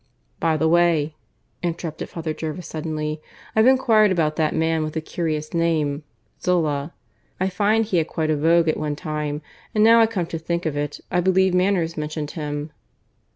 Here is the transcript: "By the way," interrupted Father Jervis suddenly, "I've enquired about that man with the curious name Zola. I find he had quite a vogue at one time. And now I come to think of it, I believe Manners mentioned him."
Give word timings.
"By 0.39 0.57
the 0.57 0.67
way," 0.67 1.13
interrupted 1.61 2.09
Father 2.09 2.33
Jervis 2.33 2.65
suddenly, 2.65 3.21
"I've 3.55 3.67
enquired 3.67 4.11
about 4.11 4.35
that 4.35 4.55
man 4.55 4.81
with 4.81 4.93
the 4.93 4.99
curious 4.99 5.53
name 5.53 6.01
Zola. 6.41 6.91
I 7.39 7.49
find 7.49 7.85
he 7.85 7.97
had 7.97 8.07
quite 8.07 8.31
a 8.31 8.35
vogue 8.35 8.67
at 8.67 8.77
one 8.77 8.95
time. 8.95 9.43
And 9.75 9.83
now 9.83 10.01
I 10.01 10.07
come 10.07 10.25
to 10.25 10.39
think 10.39 10.65
of 10.65 10.75
it, 10.75 11.01
I 11.11 11.19
believe 11.21 11.53
Manners 11.53 11.97
mentioned 11.97 12.31
him." 12.31 12.71